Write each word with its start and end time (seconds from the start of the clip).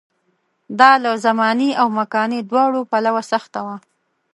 دا 0.79 0.91
له 1.03 1.11
زماني 1.25 1.69
او 1.81 1.87
مکاني 1.99 2.39
دواړو 2.49 2.79
پلوه 2.89 3.21
سخته 3.31 3.59
وه. 3.65 3.75